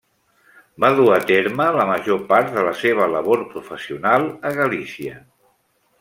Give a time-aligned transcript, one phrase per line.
[0.83, 5.21] Va dur a terme la major part de la seva labor professional a Galícia.